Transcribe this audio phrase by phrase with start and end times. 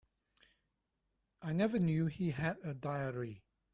[1.43, 3.43] I never knew he had a diary.